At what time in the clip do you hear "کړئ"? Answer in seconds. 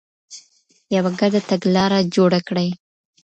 2.47-2.69